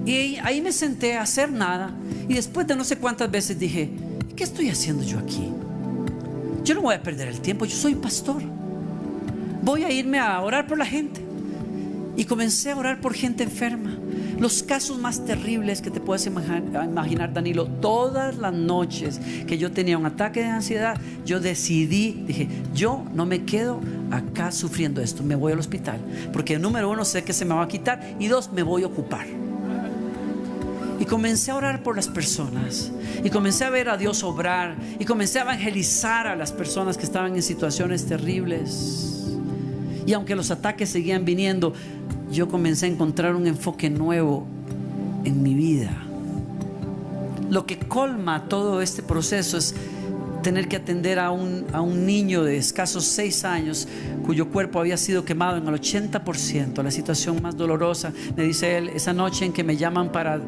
Y 0.05 0.37
ahí 0.43 0.61
me 0.61 0.71
senté 0.71 1.17
a 1.17 1.21
hacer 1.21 1.51
nada. 1.51 1.91
Y 2.27 2.33
después 2.33 2.67
de 2.67 2.75
no 2.75 2.83
sé 2.83 2.97
cuántas 2.97 3.31
veces 3.31 3.57
dije, 3.57 3.89
¿qué 4.35 4.43
estoy 4.43 4.69
haciendo 4.69 5.03
yo 5.03 5.19
aquí? 5.19 5.51
Yo 6.67 6.75
no 6.75 6.81
voy 6.81 6.95
a 6.95 7.01
perder 7.01 7.29
el 7.29 7.39
tiempo, 7.39 7.63
yo 7.63 7.77
soy 7.77 7.95
pastor. 7.95 8.41
Voy 9.61 9.85
a 9.85 9.89
irme 9.89 10.19
a 10.19 10.37
orar 10.41 10.67
por 10.67 10.77
la 10.77 10.85
gente. 10.85 11.21
Y 12.17 12.25
comencé 12.25 12.71
a 12.71 12.75
orar 12.75 12.99
por 12.99 13.13
gente 13.13 13.45
enferma. 13.45 13.95
Los 14.37 14.63
casos 14.63 14.97
más 14.97 15.23
terribles 15.23 15.81
que 15.81 15.89
te 15.89 16.01
puedes 16.01 16.25
imaginar, 16.25 17.31
Danilo, 17.31 17.67
todas 17.67 18.37
las 18.37 18.51
noches 18.51 19.21
que 19.47 19.57
yo 19.57 19.71
tenía 19.71 19.97
un 19.97 20.07
ataque 20.07 20.41
de 20.41 20.47
ansiedad, 20.47 20.99
yo 21.25 21.39
decidí, 21.39 22.21
dije, 22.27 22.49
yo 22.73 23.05
no 23.13 23.25
me 23.25 23.45
quedo 23.45 23.79
acá 24.11 24.51
sufriendo 24.51 25.01
esto, 25.01 25.23
me 25.23 25.35
voy 25.35 25.53
al 25.53 25.59
hospital. 25.59 26.01
Porque 26.33 26.59
número 26.59 26.89
uno, 26.89 27.05
sé 27.05 27.23
que 27.23 27.31
se 27.31 27.45
me 27.45 27.55
va 27.55 27.63
a 27.63 27.69
quitar 27.69 28.01
y 28.19 28.27
dos, 28.27 28.51
me 28.51 28.61
voy 28.61 28.83
a 28.83 28.87
ocupar. 28.87 29.25
Y 30.99 31.05
comencé 31.05 31.51
a 31.51 31.55
orar 31.55 31.83
por 31.83 31.95
las 31.95 32.07
personas. 32.07 32.91
Y 33.23 33.29
comencé 33.29 33.65
a 33.65 33.69
ver 33.69 33.89
a 33.89 33.97
Dios 33.97 34.23
obrar. 34.23 34.75
Y 34.99 35.05
comencé 35.05 35.39
a 35.39 35.43
evangelizar 35.43 36.27
a 36.27 36.35
las 36.35 36.51
personas 36.51 36.97
que 36.97 37.03
estaban 37.03 37.35
en 37.35 37.43
situaciones 37.43 38.05
terribles. 38.05 39.27
Y 40.05 40.13
aunque 40.13 40.35
los 40.35 40.51
ataques 40.51 40.89
seguían 40.89 41.25
viniendo, 41.25 41.73
yo 42.31 42.47
comencé 42.47 42.85
a 42.85 42.89
encontrar 42.89 43.35
un 43.35 43.45
enfoque 43.47 43.89
nuevo 43.89 44.47
en 45.23 45.43
mi 45.43 45.53
vida. 45.53 45.91
Lo 47.49 47.65
que 47.65 47.77
colma 47.77 48.45
todo 48.47 48.81
este 48.81 49.03
proceso 49.03 49.57
es 49.57 49.75
tener 50.43 50.67
que 50.67 50.77
atender 50.77 51.19
a 51.19 51.31
un, 51.31 51.65
a 51.73 51.81
un 51.81 52.05
niño 52.05 52.43
de 52.43 52.57
escasos 52.57 53.03
seis 53.03 53.43
años 53.43 53.87
cuyo 54.25 54.49
cuerpo 54.49 54.79
había 54.79 54.95
sido 54.95 55.25
quemado 55.25 55.57
en 55.57 55.67
el 55.67 55.73
80%, 55.73 56.83
la 56.83 56.91
situación 56.91 57.41
más 57.41 57.57
dolorosa. 57.57 58.13
Me 58.35 58.43
dice 58.43 58.77
él, 58.77 58.89
esa 58.89 59.13
noche 59.13 59.45
en 59.45 59.53
que 59.53 59.63
me 59.63 59.75
llaman 59.75 60.11
para 60.11 60.39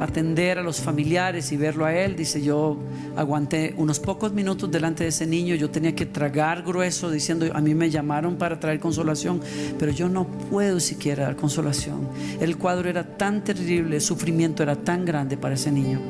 atender 0.00 0.58
a 0.58 0.62
los 0.62 0.80
familiares 0.80 1.52
y 1.52 1.56
verlo 1.56 1.84
a 1.84 1.94
él. 1.94 2.16
Dice, 2.16 2.42
yo 2.42 2.76
aguanté 3.16 3.74
unos 3.76 4.00
pocos 4.00 4.32
minutos 4.32 4.70
delante 4.70 5.04
de 5.04 5.10
ese 5.10 5.26
niño, 5.26 5.54
yo 5.54 5.70
tenía 5.70 5.94
que 5.94 6.06
tragar 6.06 6.62
grueso 6.62 7.10
diciendo, 7.10 7.46
a 7.52 7.60
mí 7.60 7.74
me 7.74 7.90
llamaron 7.90 8.36
para 8.36 8.60
traer 8.60 8.80
consolación, 8.80 9.40
pero 9.78 9.92
yo 9.92 10.08
no 10.08 10.26
puedo 10.26 10.80
siquiera 10.80 11.24
dar 11.24 11.36
consolación. 11.36 12.08
El 12.40 12.56
cuadro 12.56 12.88
era 12.88 13.16
tan 13.16 13.44
terrible, 13.44 13.96
el 13.96 14.02
sufrimiento 14.02 14.62
era 14.62 14.76
tan 14.76 15.04
grande 15.04 15.36
para 15.36 15.54
ese 15.54 15.72
niño, 15.72 16.00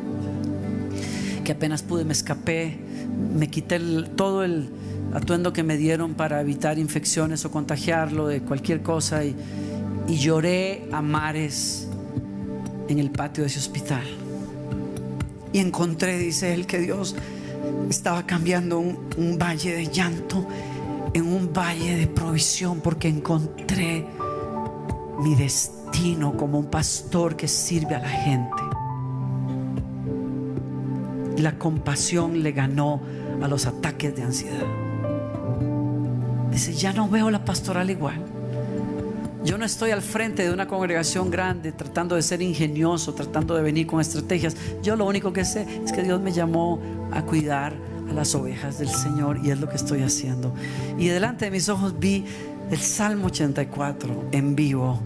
que 1.44 1.52
apenas 1.52 1.82
pude, 1.82 2.04
me 2.04 2.12
escapé, 2.12 2.76
me 3.34 3.48
quité 3.48 3.78
todo 4.16 4.42
el 4.44 4.68
atuendo 5.14 5.52
que 5.52 5.62
me 5.62 5.76
dieron 5.76 6.14
para 6.14 6.40
evitar 6.40 6.78
infecciones 6.78 7.44
o 7.44 7.50
contagiarlo 7.50 8.26
de 8.26 8.40
cualquier 8.40 8.82
cosa 8.82 9.24
y, 9.24 9.34
y 10.08 10.16
lloré 10.16 10.88
a 10.92 11.00
mares 11.00 11.85
en 12.88 12.98
el 12.98 13.10
patio 13.10 13.44
de 13.44 13.48
ese 13.48 13.58
hospital. 13.58 14.04
Y 15.52 15.58
encontré, 15.58 16.18
dice 16.18 16.52
él, 16.52 16.66
que 16.66 16.78
Dios 16.78 17.16
estaba 17.88 18.26
cambiando 18.26 18.78
un, 18.78 19.38
valle 19.38 19.74
de 19.74 19.86
llanto 19.86 20.46
en 21.14 21.26
un 21.26 21.52
valle 21.52 21.96
de 21.96 22.06
provisión 22.06 22.80
porque 22.80 23.08
encontré 23.08 24.06
mi 25.20 25.34
destino 25.34 26.36
como 26.36 26.58
un 26.58 26.66
pastor 26.66 27.36
que 27.36 27.48
sirve 27.48 27.94
a 27.94 28.00
la 28.00 28.08
gente. 28.08 28.62
La 31.38 31.58
compasión 31.58 32.42
le 32.42 32.52
ganó 32.52 33.00
a 33.42 33.48
los 33.48 33.66
ataques 33.66 34.14
de 34.14 34.22
ansiedad. 34.22 34.66
Dice, 36.50 36.74
ya 36.74 36.92
no 36.92 37.08
veo 37.08 37.30
la 37.30 37.44
pastoral 37.44 37.90
igual. 37.90 38.35
Yo 39.46 39.56
no 39.58 39.64
estoy 39.64 39.92
al 39.92 40.02
frente 40.02 40.42
de 40.42 40.50
una 40.50 40.66
congregación 40.66 41.30
grande 41.30 41.70
tratando 41.70 42.16
de 42.16 42.22
ser 42.22 42.42
ingenioso, 42.42 43.14
tratando 43.14 43.54
de 43.54 43.62
venir 43.62 43.86
con 43.86 44.00
estrategias. 44.00 44.56
Yo 44.82 44.96
lo 44.96 45.06
único 45.06 45.32
que 45.32 45.44
sé 45.44 45.64
es 45.84 45.92
que 45.92 46.02
Dios 46.02 46.20
me 46.20 46.32
llamó 46.32 46.80
a 47.12 47.22
cuidar 47.22 47.72
a 48.10 48.12
las 48.12 48.34
ovejas 48.34 48.80
del 48.80 48.88
Señor 48.88 49.38
y 49.44 49.52
es 49.52 49.60
lo 49.60 49.68
que 49.68 49.76
estoy 49.76 50.02
haciendo. 50.02 50.52
Y 50.98 51.06
delante 51.06 51.44
de 51.44 51.52
mis 51.52 51.68
ojos 51.68 51.96
vi 51.96 52.24
el 52.72 52.78
Salmo 52.78 53.28
84 53.28 54.30
en 54.32 54.56
vivo. 54.56 55.00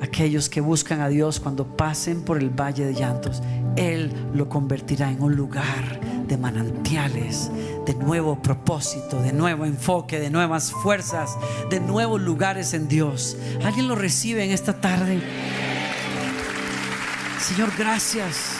Aquellos 0.00 0.48
que 0.48 0.60
buscan 0.60 1.00
a 1.00 1.08
Dios 1.08 1.40
cuando 1.40 1.66
pasen 1.66 2.22
por 2.22 2.38
el 2.38 2.50
valle 2.50 2.84
de 2.84 2.94
llantos, 2.94 3.42
Él 3.74 4.12
lo 4.34 4.48
convertirá 4.48 5.10
en 5.10 5.20
un 5.20 5.34
lugar 5.34 5.98
de 6.28 6.36
manantiales, 6.36 7.50
de 7.86 7.94
nuevo 7.94 8.36
propósito, 8.36 9.20
de 9.20 9.32
nuevo 9.32 9.64
enfoque, 9.64 10.18
de 10.18 10.30
nuevas 10.30 10.72
fuerzas, 10.72 11.36
de 11.70 11.80
nuevos 11.80 12.20
lugares 12.20 12.74
en 12.74 12.88
Dios. 12.88 13.36
¿Alguien 13.64 13.88
lo 13.88 13.94
recibe 13.94 14.44
en 14.44 14.50
esta 14.50 14.80
tarde? 14.80 15.20
Señor, 17.40 17.70
gracias. 17.76 18.56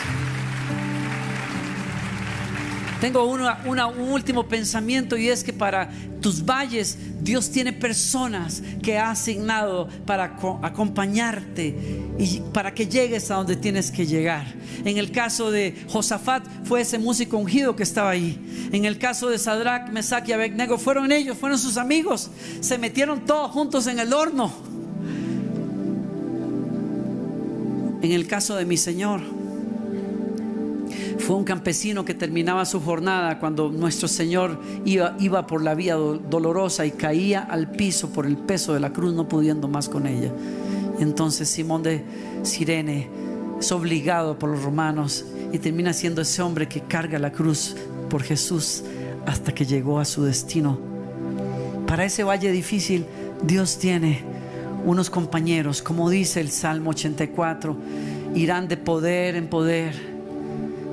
Tengo 3.01 3.25
un 3.25 4.09
último 4.09 4.47
pensamiento 4.47 5.17
y 5.17 5.29
es 5.29 5.43
que 5.43 5.53
para 5.53 5.89
tus 6.21 6.43
valles 6.43 6.97
Dios 7.21 7.51
tiene 7.51 7.73
personas 7.73 8.63
que 8.81 8.97
ha 8.97 9.11
asignado 9.11 9.87
para 10.05 10.37
acompañarte 10.63 11.75
y 12.17 12.41
para 12.53 12.73
que 12.73 12.87
llegues 12.87 13.29
a 13.29 13.35
donde 13.35 13.57
tienes 13.57 13.91
que 13.91 14.07
llegar. 14.07 14.45
En 14.85 14.97
el 14.97 15.11
caso 15.11 15.51
de 15.51 15.75
Josafat 15.89 16.45
fue 16.63 16.81
ese 16.81 16.97
músico 16.97 17.37
ungido 17.37 17.75
que 17.75 17.83
estaba 17.83 18.11
ahí. 18.11 18.69
En 18.71 18.85
el 18.85 18.97
caso 18.97 19.29
de 19.29 19.37
Sadrach, 19.37 19.89
Mesach 19.89 20.27
y 20.27 20.31
Abednego 20.31 20.77
fueron 20.77 21.11
ellos, 21.11 21.37
fueron 21.37 21.59
sus 21.59 21.77
amigos. 21.77 22.31
Se 22.61 22.77
metieron 22.77 23.25
todos 23.25 23.51
juntos 23.51 23.87
en 23.87 23.99
el 23.99 24.13
horno. 24.13 24.51
En 28.01 28.11
el 28.11 28.27
caso 28.27 28.55
de 28.55 28.65
mi 28.65 28.77
Señor, 28.77 29.21
fue 31.19 31.35
un 31.35 31.43
campesino 31.43 32.05
que 32.05 32.13
terminaba 32.13 32.65
su 32.65 32.81
jornada 32.81 33.39
cuando 33.39 33.71
nuestro 33.71 34.07
Señor 34.07 34.59
iba, 34.85 35.15
iba 35.19 35.47
por 35.47 35.63
la 35.63 35.75
vía 35.75 35.95
dolorosa 35.95 36.85
y 36.85 36.91
caía 36.91 37.41
al 37.41 37.71
piso 37.71 38.09
por 38.09 38.25
el 38.25 38.37
peso 38.37 38.73
de 38.73 38.79
la 38.79 38.91
cruz, 38.91 39.13
no 39.13 39.27
pudiendo 39.27 39.67
más 39.67 39.89
con 39.89 40.07
ella. 40.07 40.31
Entonces 40.99 41.49
Simón 41.49 41.83
de 41.83 42.03
Sirene 42.43 43.09
es 43.59 43.71
obligado 43.71 44.37
por 44.37 44.49
los 44.49 44.63
romanos 44.63 45.25
y 45.51 45.59
termina 45.59 45.93
siendo 45.93 46.21
ese 46.21 46.41
hombre 46.41 46.67
que 46.67 46.81
carga 46.81 47.19
la 47.19 47.31
cruz 47.31 47.75
por 48.09 48.23
Jesús 48.23 48.83
hasta 49.25 49.53
que 49.53 49.65
llegó 49.65 49.99
a 49.99 50.05
su 50.05 50.23
destino. 50.23 50.77
Para 51.87 52.05
ese 52.05 52.23
valle 52.23 52.51
difícil, 52.51 53.05
Dios 53.43 53.77
tiene 53.77 54.23
unos 54.85 55.09
compañeros, 55.09 55.81
como 55.81 56.09
dice 56.09 56.41
el 56.41 56.51
Salmo 56.51 56.91
84, 56.91 57.75
irán 58.35 58.67
de 58.67 58.77
poder 58.77 59.35
en 59.35 59.47
poder 59.47 60.14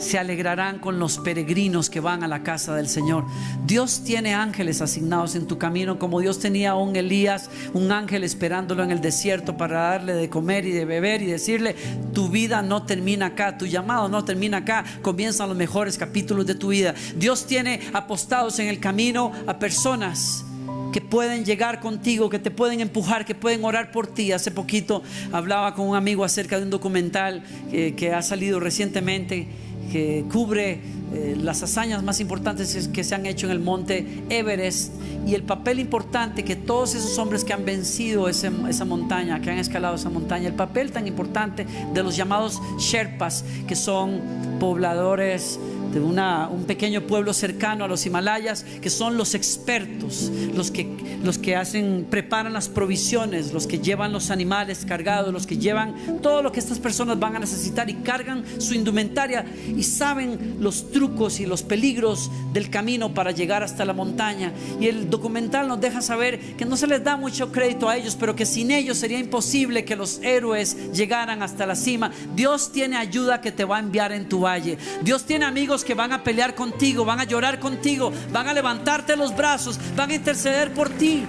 se 0.03 0.19
alegrarán 0.19 0.79
con 0.79 0.99
los 0.99 1.19
peregrinos 1.19 1.89
que 1.89 2.01
van 2.01 2.23
a 2.23 2.29
la 2.29 2.43
casa 2.43 2.75
del 2.75 2.89
Señor. 2.89 3.25
Dios 3.67 4.03
tiene 4.05 4.35
ángeles 4.35 4.83
asignados 4.83 5.35
en 5.35 5.47
tu 5.47 5.59
camino, 5.59 5.99
como 5.99 6.21
Dios 6.21 6.41
tenía 6.41 6.73
a 6.73 6.77
un 6.77 6.97
Elías, 6.97 7.49
un 7.73 7.93
ángel 7.93 8.25
esperándolo 8.25 8.83
en 8.83 8.91
el 8.91 9.01
desierto 9.01 9.57
para 9.57 9.81
darle 9.91 10.15
de 10.15 10.29
comer 10.29 10.67
y 10.67 10.73
de 10.73 10.85
beber 10.85 11.23
y 11.23 11.27
decirle, 11.27 11.77
tu 12.13 12.29
vida 12.29 12.63
no 12.63 12.85
termina 12.85 13.27
acá, 13.27 13.57
tu 13.57 13.67
llamado 13.67 14.09
no 14.09 14.25
termina 14.25 14.59
acá, 14.59 14.85
comienzan 15.03 15.49
los 15.49 15.57
mejores 15.57 15.97
capítulos 15.97 16.47
de 16.47 16.55
tu 16.55 16.69
vida. 16.69 16.95
Dios 17.17 17.47
tiene 17.47 17.81
apostados 17.93 18.59
en 18.59 18.69
el 18.69 18.81
camino 18.81 19.33
a 19.47 19.59
personas 19.59 20.45
que 20.93 21.01
pueden 21.01 21.45
llegar 21.45 21.81
contigo, 21.81 22.29
que 22.29 22.39
te 22.39 22.51
pueden 22.51 22.81
empujar, 22.81 23.25
que 23.25 23.35
pueden 23.35 23.65
orar 23.65 23.91
por 23.91 24.07
ti. 24.07 24.33
Hace 24.33 24.51
poquito 24.51 25.03
hablaba 25.33 25.75
con 25.75 25.89
un 25.89 25.97
amigo 25.97 26.23
acerca 26.23 26.59
de 26.59 26.65
un 26.65 26.71
documental 26.71 27.43
que, 27.71 27.95
que 27.95 28.13
ha 28.13 28.21
salido 28.21 28.61
recientemente 28.61 29.49
que 29.91 30.25
cubre 30.31 30.81
eh, 31.13 31.37
las 31.39 31.63
hazañas 31.63 32.03
más 32.03 32.21
importantes 32.21 32.89
que 32.89 33.05
se 33.05 33.15
han 33.15 33.27
hecho 33.27 33.47
en 33.47 33.53
el 33.53 33.61
monte 33.61 34.25
Everest. 34.31 34.93
Y 35.27 35.35
el 35.35 35.43
papel 35.43 35.79
importante 35.79 36.45
que 36.45 36.57
todos 36.57 36.95
esos 36.95 37.19
hombres 37.19 37.45
que 37.45 37.53
han 37.53 37.65
vencido 37.65 38.29
esa 38.29 38.85
montaña, 38.85 39.41
que 39.41 39.51
han 39.51 39.59
escalado 39.59 39.95
esa 39.95 40.11
montaña, 40.11 40.49
el 40.49 40.55
papel 40.55 40.91
tan 40.91 41.07
importante 41.07 41.67
de 41.93 42.03
los 42.03 42.17
llamados 42.17 42.61
Sherpas, 42.79 43.45
que 43.69 43.77
son 43.77 44.21
pobladores 44.59 45.59
de 45.93 46.01
una, 46.01 46.49
un 46.49 46.65
pequeño 46.65 47.03
pueblo 47.03 47.33
cercano 47.33 47.85
a 47.85 47.89
los 47.89 48.07
Himalayas, 48.07 48.65
que 48.81 48.91
son 48.91 49.17
los 49.17 49.35
expertos, 49.35 50.31
los 50.55 50.71
que, 50.71 50.89
los 51.23 51.39
que 51.39 51.57
hacen, 51.57 52.07
preparan 52.09 52.53
las 52.53 52.69
provisiones, 52.69 53.53
los 53.53 53.67
que 53.67 53.79
llevan 53.79 54.13
los 54.13 54.31
animales 54.31 54.85
cargados, 54.85 55.33
los 55.33 55.47
que 55.47 55.59
llevan 55.59 56.21
todo 56.23 56.43
lo 56.43 56.53
que 56.53 56.61
estas 56.61 56.79
personas 56.79 57.19
van 57.19 57.37
a 57.37 57.39
necesitar 57.39 57.91
y 57.91 57.95
cargan 57.95 58.45
su 58.59 58.75
indumentaria 58.75 59.45
y 59.77 59.83
saben 59.83 60.57
los 60.61 60.91
trucos 60.91 61.41
y 61.41 61.47
los 61.47 61.63
peligros 61.63 62.31
del 62.53 62.71
camino 62.71 63.15
para 63.15 63.31
llegar 63.31 63.63
hasta 63.63 63.85
la 63.85 63.93
montaña. 63.93 64.53
Y 64.81 64.87
el 64.87 65.11
documental 65.11 65.69
nos 65.69 65.81
deja 65.81 66.01
saber 66.01 66.57
que 66.57 66.65
no 66.65 66.77
se 66.77 66.87
les 66.87 67.05
da 67.05 67.17
mucho 67.17 67.53
crédito 67.53 67.89
a 67.89 67.97
ellos, 67.97 68.17
pero 68.19 68.35
que 68.35 68.47
sin 68.47 68.71
ellos 68.71 68.99
sería 68.99 69.19
imposible 69.19 69.85
que 69.85 69.97
los 69.97 70.21
héroes 70.23 70.93
llegaran 70.93 71.43
hasta 71.43 71.67
la 71.67 71.77
cima. 71.77 72.11
Dios 72.35 72.73
tiene 72.73 72.97
ayuda 72.97 73.41
que 73.41 73.53
te 73.53 73.65
va 73.65 73.77
a 73.77 73.81
enviar 73.81 74.13
en 74.13 74.29
tu 74.29 74.41
valle. 74.41 74.79
Dios 75.03 75.25
tiene 75.25 75.45
amigos 75.45 75.82
que 75.85 75.95
van 75.95 76.13
a 76.13 76.23
pelear 76.23 76.55
contigo, 76.55 77.05
van 77.05 77.21
a 77.21 77.25
llorar 77.25 77.59
contigo, 77.59 78.13
van 78.31 78.49
a 78.49 78.55
levantarte 78.55 79.17
los 79.17 79.35
brazos, 79.35 79.79
van 79.97 80.11
a 80.11 80.15
interceder 80.15 80.73
por 80.73 80.89
ti, 80.91 81.25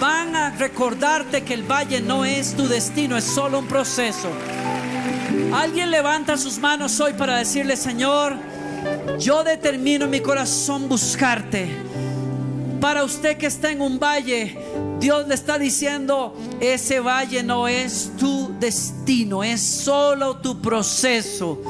van 0.00 0.34
a 0.36 0.50
recordarte 0.50 1.42
que 1.44 1.54
el 1.54 1.62
valle 1.62 2.00
no 2.00 2.24
es 2.24 2.54
tu 2.54 2.66
destino, 2.66 3.16
es 3.16 3.24
solo 3.24 3.58
un 3.58 3.66
proceso. 3.66 4.28
Alguien 5.52 5.90
levanta 5.90 6.36
sus 6.36 6.58
manos 6.58 6.98
hoy 7.00 7.12
para 7.12 7.36
decirle, 7.36 7.76
Señor, 7.76 8.36
yo 9.18 9.44
determino 9.44 10.04
en 10.06 10.10
mi 10.10 10.20
corazón 10.20 10.88
buscarte. 10.88 11.68
Para 12.80 13.04
usted 13.04 13.38
que 13.38 13.46
está 13.46 13.70
en 13.70 13.80
un 13.80 13.98
valle, 13.98 14.58
Dios 15.00 15.26
le 15.26 15.34
está 15.34 15.58
diciendo, 15.58 16.36
ese 16.60 17.00
valle 17.00 17.42
no 17.42 17.66
es 17.66 18.12
tu 18.18 18.52
destino, 18.58 19.42
es 19.42 19.60
solo 19.60 20.36
tu 20.36 20.60
proceso. 20.60 21.62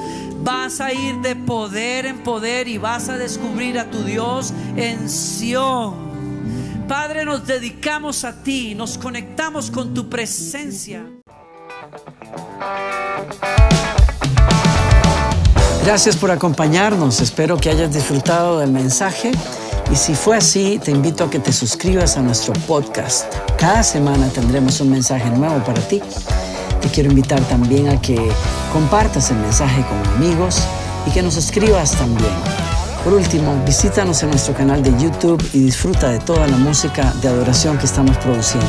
Vas 0.45 0.83
a 0.83 0.93
ir 0.93 1.23
de 1.23 1.35
poder 1.35 2.05
en 2.05 2.19
poder 2.19 2.69
y 2.69 2.77
vas 2.77 3.09
a 3.09 3.17
descubrir 3.17 3.79
a 3.79 3.91
tu 3.91 4.05
Dios 4.05 4.53
en 4.77 5.09
Sión. 5.09 5.95
Padre, 6.87 7.25
nos 7.25 7.47
dedicamos 7.47 8.25
a 8.25 8.43
ti, 8.43 8.75
nos 8.75 8.99
conectamos 8.99 9.71
con 9.71 9.95
tu 9.95 10.11
presencia. 10.11 11.03
Gracias 15.83 16.15
por 16.15 16.31
acompañarnos, 16.31 17.23
espero 17.23 17.57
que 17.57 17.71
hayas 17.71 17.95
disfrutado 17.95 18.59
del 18.59 18.71
mensaje 18.71 19.33
y 19.91 19.97
si 19.97 20.15
fue 20.15 20.37
así, 20.37 20.79
te 20.83 20.91
invito 20.91 21.25
a 21.25 21.31
que 21.31 21.39
te 21.39 21.55
suscribas 21.55 22.19
a 22.19 22.21
nuestro 22.21 22.53
podcast. 22.67 23.33
Cada 23.59 23.83
semana 23.83 24.29
tendremos 24.29 24.79
un 24.83 24.91
mensaje 24.91 25.31
nuevo 25.31 25.65
para 25.65 25.81
ti 25.89 26.03
te 26.85 26.91
quiero 26.91 27.09
invitar 27.09 27.41
también 27.49 27.89
a 27.89 27.99
que 27.99 28.15
compartas 28.71 29.31
el 29.31 29.39
mensaje 29.39 29.83
con 29.89 30.15
amigos 30.17 30.61
y 31.07 31.11
que 31.13 31.23
nos 31.23 31.39
escribas 31.39 31.93
también. 31.93 32.35
Por 33.03 33.15
último, 33.15 33.57
visítanos 33.65 34.23
en 34.23 34.31
nuestro 34.31 34.53
canal 34.55 34.83
de 34.83 34.91
YouTube 35.03 35.43
y 35.55 35.61
disfruta 35.61 36.11
de 36.11 36.19
toda 36.19 36.47
la 36.47 36.59
música 36.59 37.11
de 37.23 37.29
adoración 37.29 37.79
que 37.79 37.87
estamos 37.87 38.19
produciendo. 38.19 38.69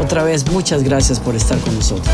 Otra 0.00 0.24
vez, 0.24 0.44
muchas 0.50 0.82
gracias 0.82 1.20
por 1.20 1.36
estar 1.36 1.56
con 1.60 1.76
nosotros. 1.76 2.12